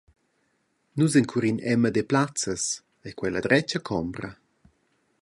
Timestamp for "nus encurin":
0.95-1.57